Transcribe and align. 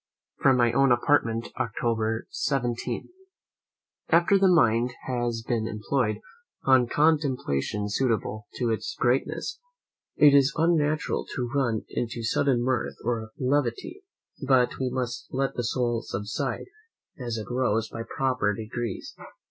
From 0.41 0.57
my 0.57 0.71
own 0.71 0.91
Apartment, 0.91 1.49
October 1.59 2.25
17. 2.31 3.09
After 4.09 4.39
the 4.39 4.47
mind 4.49 4.95
has 5.05 5.43
been 5.47 5.67
employed 5.67 6.21
on 6.63 6.87
contemplations 6.87 7.97
suitable 7.99 8.47
to 8.55 8.71
its 8.71 8.95
greatness, 8.99 9.59
it 10.15 10.33
is 10.33 10.55
unnatural 10.57 11.27
to 11.35 11.47
run 11.53 11.85
into 11.87 12.23
sudden 12.23 12.63
mirth 12.63 12.95
or 13.03 13.29
levity; 13.37 14.01
but 14.47 14.79
we 14.79 14.89
must 14.89 15.27
let 15.31 15.53
the 15.53 15.63
soul 15.63 16.01
subside, 16.01 16.65
as 17.19 17.37
it 17.37 17.45
rose, 17.51 17.87
by 17.87 18.01
proper 18.01 18.55
degrees. 18.55 19.15